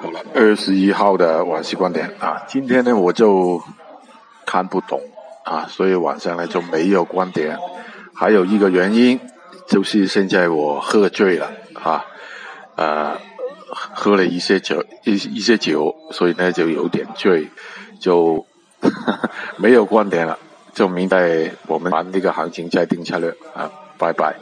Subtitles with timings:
[0.00, 3.60] 好了，二十一号的晚息观点啊，今天呢我就
[4.46, 5.00] 看不懂
[5.44, 7.58] 啊，所以晚上呢就没有观点。
[8.14, 9.20] 还有一个原因
[9.66, 12.04] 就是现在我喝醉了啊，
[12.76, 13.18] 呃，
[13.68, 17.48] 喝了一些酒一一些酒，所以呢就有点醉，
[18.00, 18.46] 就
[19.56, 20.38] 没有观点了。
[20.74, 23.68] 就明白我们玩这个行情再定策略啊，
[23.98, 24.36] 拜拜。